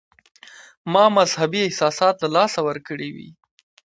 ما 0.93 1.05
مذهبي 1.17 1.59
احساسات 1.67 2.15
له 2.23 2.29
لاسه 2.35 2.59
ورکړي 2.67 3.09
وي. 3.15 3.29